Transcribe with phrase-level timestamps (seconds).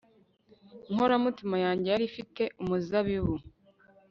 [0.89, 3.35] inkoramutima yanjye yari ifite umuzabibu